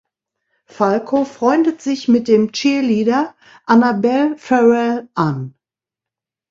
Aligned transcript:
Falco 0.65 1.25
freundet 1.25 1.79
sich 1.79 2.07
mit 2.07 2.27
dem 2.27 2.51
Cheerleader 2.53 3.35
Annabelle 3.67 4.35
Farrell 4.35 5.07
an. 5.13 5.53